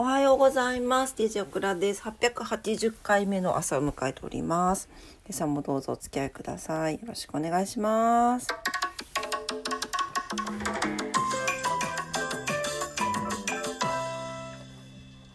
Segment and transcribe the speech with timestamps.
[0.00, 1.16] おはようございます。
[1.18, 2.02] DJ オクラです。
[2.02, 4.88] 880回目の朝を迎えております。
[5.26, 6.94] 今朝もどうぞお付き合いください。
[6.94, 8.46] よろしくお願いします。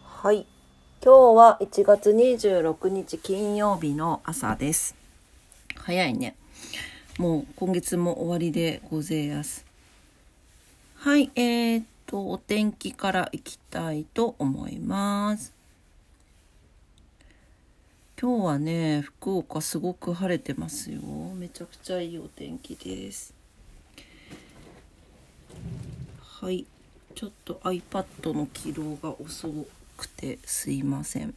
[0.02, 0.46] はい。
[1.04, 4.96] 今日は1月26日金曜日の朝です。
[5.76, 6.36] 早いね。
[7.18, 9.66] もう今月も終わりでごぜえやす。
[10.94, 15.52] はい、えー、っと、お天気からいきたいと思います。
[18.20, 21.00] 今日はね、福岡すごく晴れてますよ。
[21.36, 23.34] めちゃくちゃいいお天気です。
[26.20, 26.66] はい、
[27.14, 29.48] ちょっと iPad の起動が遅
[29.96, 31.34] くてすいません。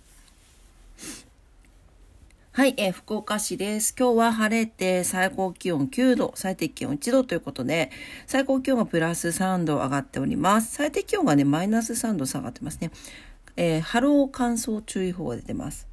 [2.57, 3.93] はい、えー福岡市です。
[3.95, 7.91] 今日は晴れて最高気温9度、最低気温1度ということで、
[8.25, 10.73] 最高気温がプラス3度上がっております。
[10.73, 12.89] 最低気温がね、マイナス3度下がってますね。
[13.57, 15.85] えー波浪乾燥注意報が出てます。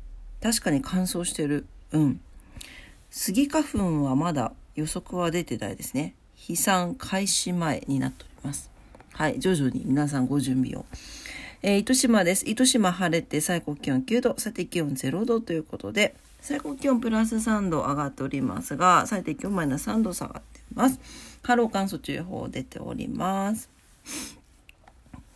[0.42, 1.66] 確かに乾燥してる。
[1.92, 2.20] うん。
[3.10, 6.14] スギ花粉はまだ予測は出てないですね。
[6.34, 8.70] 飛散開始前になっております。
[9.12, 10.86] はい、徐々に皆さんご準備を。
[11.60, 12.48] えー糸島です。
[12.48, 16.14] 糸島晴れて最高気温9度、最低気温0度ということで、
[16.45, 21.00] 最高気温プラス3度上がっておりますが、最低気温マイナス3度下がっています。
[21.42, 23.70] 波浪乾燥注意報出ております。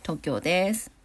[0.03, 0.98] 東京です。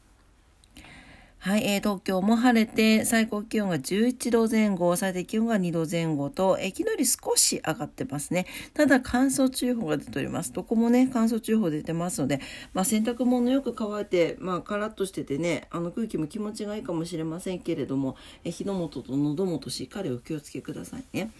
[1.44, 8.46] はい、えー東京も晴れて、最高気温が11度前後、最低気温が2度前後と、えー昨日より少し上がってますね。
[8.72, 10.54] ただ乾燥注意報が出ております。
[10.54, 12.40] どこもね、乾燥注意報出てますので、
[12.72, 21.30] まあ、洗濯物よく乾いて、まあ、カラッとしててね、あの空気も気持ちがいいかもしれませんけれども、えー火の元と喉元しっかりお気をつけくださいね。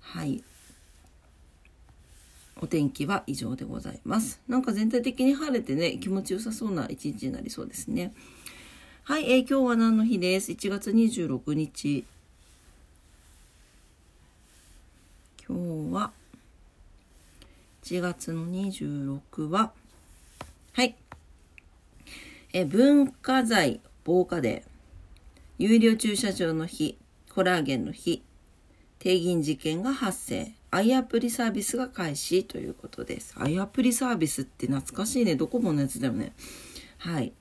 [0.00, 0.42] はい。
[2.60, 4.40] お天気は以上でございます。
[4.48, 8.12] なんか全体的に晴れてね、気持ちよさそうな一日になりそうですね。
[9.06, 12.06] はい、えー今日は何の日です ?1 月26日。
[15.46, 16.10] 今日は、
[17.82, 19.72] 1月の26は、
[20.72, 20.96] はい。
[22.54, 24.70] えー文化財防火デー、
[25.58, 26.96] 有料駐車場の日、
[27.34, 28.22] コラーゲンの日、
[29.00, 30.52] 定銀事件が発生。
[30.70, 33.34] アイアプリサービスが開始ということです。
[33.36, 35.36] アイアプリサービスって懐かしいね。
[35.36, 36.32] ドコモのやつだよね。
[36.96, 37.34] はい。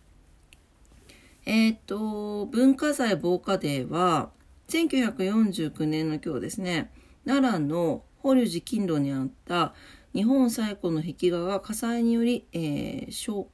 [1.45, 4.31] えっ、と、文化財防火デーは、
[4.69, 6.89] 1949年の今日ですね、
[7.25, 9.73] 奈良の法隆寺金路にあった
[10.13, 13.47] 日本最古の壁画が火災により、えー、焼、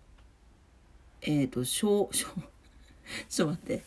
[1.22, 2.18] えっ、と、焼、焼、
[3.30, 3.84] ちょっと待って。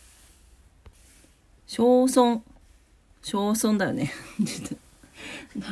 [1.67, 2.43] 焼損。
[3.23, 4.13] 焼損だよね。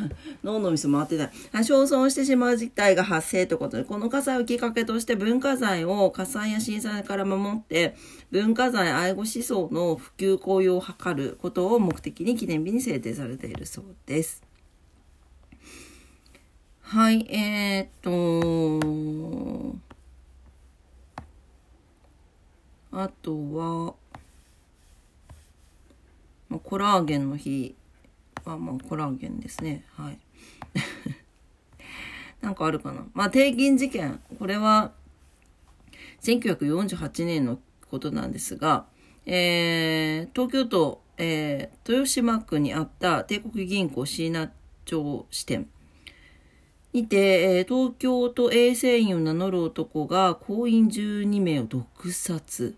[0.42, 1.30] 脳のみそ回ってない。
[1.52, 7.96] あ焼損してしまう事態が発生ということで、この火災をきっかけとして文化財を火災や震災から守って、
[8.30, 14.42] 文化財愛護思想の普及公用を図ることを目的に記念日に制定されているそうです。
[16.80, 19.78] はい、えー、っと、
[22.92, 23.94] あとは、
[26.64, 27.76] コラーゲンの日
[28.44, 29.84] は、まあ、コラーゲンですね。
[29.96, 30.18] はい。
[32.40, 33.06] なんかあるかな。
[33.12, 34.20] まあ、定銀事件。
[34.38, 34.92] これは、
[36.22, 37.58] 1948年の
[37.90, 38.86] ことなんですが、
[39.26, 44.50] えー、東京都、えー、豊島区にあった帝国銀行椎名
[44.84, 45.68] 町支店
[46.92, 52.74] にて、えー東京都衛生院を名乗る男が行員12名を毒殺。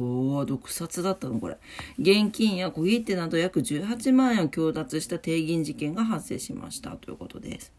[0.00, 1.58] とは毒殺だったのこれ。
[1.98, 7.72] 現金や小切手など約18万円を強奪した定銀事件が発生しましたということです。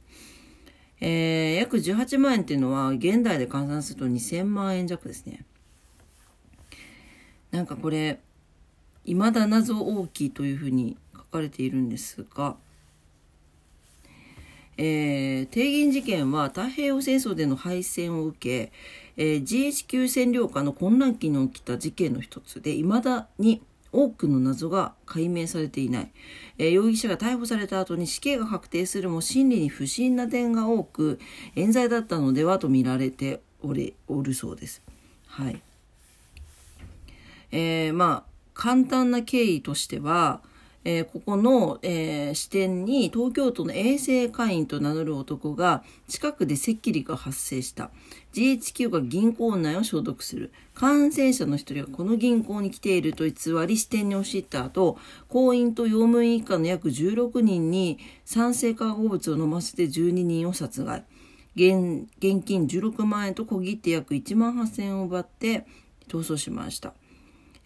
[0.99, 5.45] えー、約18万円っていうのは現代で換算すると2000万円弱ですね。
[7.49, 8.19] なんかこれ、
[9.05, 12.55] 未だ謎大きいというふうに書かれているんですが、
[14.77, 18.71] えー、帝銀事件は太平洋戦争での敗戦を受け、
[19.17, 23.61] えー GHQ 占領下の混乱期に起きた事件の一つで、未だに
[23.91, 26.11] 多くの謎が解明されていない。
[26.57, 31.19] えー容疑者が逮捕された後に死刑が確定するも心理に不審な点が多く、
[31.55, 34.81] 冤罪だったのではと見られておりおるそうです。
[35.27, 35.61] はい。
[37.51, 40.41] えーまあ簡単な経緯としては、
[40.83, 47.91] えーここの、えー支店に東京都の衛生会員と名乗る男が近くで赤痢が発生した。
[48.33, 50.51] GHQ が銀行内を消毒する。
[50.73, 53.33] 感染者の一人がこの銀行に来ていると偽
[53.67, 54.97] り支店に押し入った後
[55.27, 61.03] 行員と用務員以下の約16人に酸性化合物を飲ませて12人を殺害。
[61.55, 65.65] 現現金16万円と小切手約1万8000円を奪って
[66.07, 66.93] 逃走しました。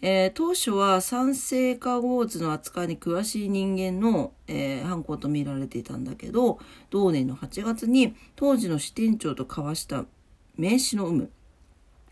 [0.02, 6.58] えー、当初は酸性化合物の扱いに詳しい人間の、えー、犯行と見られていたんだけど
[6.90, 10.04] 同年の8月に当時の支店長と交わした
[10.56, 11.30] 名刺の有無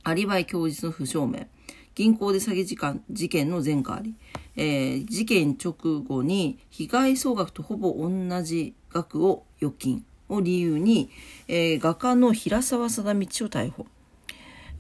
[0.03, 1.47] アリバイ供述の不証明
[1.95, 2.77] 銀行で詐欺事
[3.11, 4.15] 事件の前科あり、
[4.57, 5.73] えー、事件直
[6.03, 11.11] 後に被害総額とほぼ同じ額を預金を理由に、
[11.49, 13.87] えー、画家の平沢貞道を逮捕。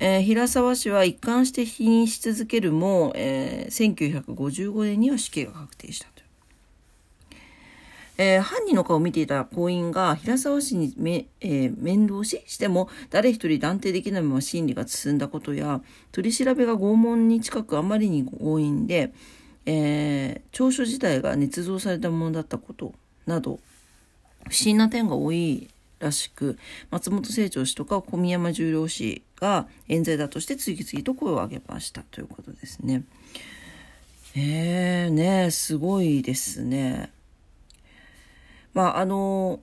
[0.01, 6.15] えー、平沢氏は一貫して否認し続けるも、えー、1955年には死刑が確定したと。
[8.17, 15.81] えー、犯人の顔を見ていた行員が平沢氏にめ、えー、面倒ししても誰一人断定できないまま審理が進んだことや
[16.13, 19.13] 取り調べが拷問に近くあまりに強引で、
[19.67, 22.95] えー、調書自体が捏造されたものだったこと
[23.27, 23.59] など
[24.49, 25.69] 不審な点が多い
[25.99, 26.59] らしく
[26.91, 33.05] 松本清張氏とか小宮山十郎氏が冤罪だとして次々と声を上げましたということですね。
[34.37, 37.13] えー、ねすごいですね。
[38.73, 39.61] まああの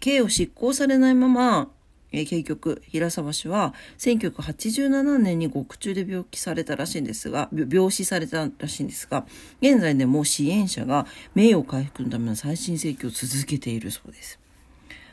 [0.00, 1.70] 刑を執行されないまま
[2.12, 9.26] え結局平沢氏は1987年に獄中で病気されたらしいんですが病死されたらしいんですが
[9.60, 14.38] 現在でも支援者が名誉回復のための再審請求を続けているそうです。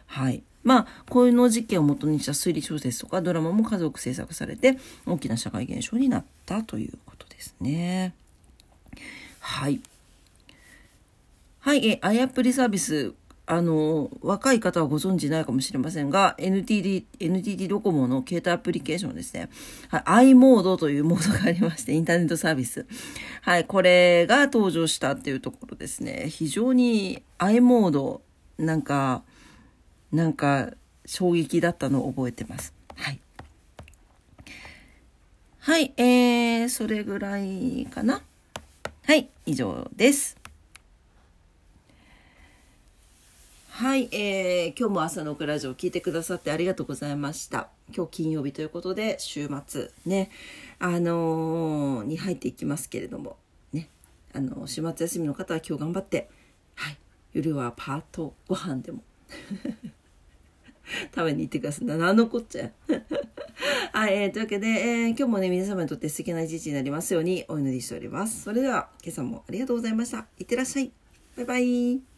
[0.07, 0.43] はい。
[0.63, 8.13] まあ、こういうの事件をもとにした推理小説とかドラマも数多く制作されて大きな社会現象になったということですね。
[9.39, 9.79] はい。
[11.59, 13.13] はい、え、あやプリサービス
[13.49, 19.49] あの、若い方はご存知ないかもしれませんが、NTD、NTT ドコモの携帯アプリケーションですね。
[19.87, 22.85] はい、i モードというモードがありまして、インターネットサービス。
[23.41, 26.25] はい、これが登場したっていうところですね。
[26.27, 28.21] 非常に i モード、
[28.57, 29.23] なんか、
[30.11, 30.71] なんか、
[31.05, 32.73] 衝撃だったのを覚えてます。
[32.95, 33.19] はい。
[35.59, 38.21] はい、えー、それぐらいかな。
[39.03, 40.37] はい、以上です。
[43.69, 47.69] はい、えー、今日も朝のクラジオを聞いてくださってありがとうございました。
[47.95, 50.31] 今日金曜日ということで、週末ね、
[50.79, 53.37] あのー、に入っていきますけれども、
[53.73, 53.89] ね、
[54.33, 56.29] あの週末休みの方は今日頑張って、
[56.75, 56.97] はい、
[57.33, 59.03] 夜はパートご飯でも
[61.17, 61.85] 食べに行ってください。
[61.85, 62.69] 何のこっちゃ。
[63.91, 68.43] はい、えー、というわけで、えー、今日もね、皆様にとって素敵な一日になりますようにお祈りしております。
[68.43, 70.27] それでは、今朝もありがとうございました。
[70.37, 70.91] いってらっしゃい。
[71.37, 72.16] バイバイ。